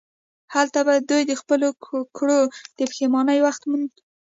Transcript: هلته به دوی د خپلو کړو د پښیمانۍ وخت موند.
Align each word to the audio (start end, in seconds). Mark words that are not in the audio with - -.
هلته 0.53 0.79
به 0.87 0.93
دوی 1.09 1.21
د 1.27 1.31
خپلو 1.41 1.67
کړو 2.17 2.39
د 2.77 2.79
پښیمانۍ 2.91 3.39
وخت 3.45 3.61
موند. 3.69 3.91